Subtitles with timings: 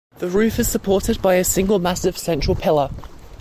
[0.17, 2.89] The roof is supported by a single massive central pillar.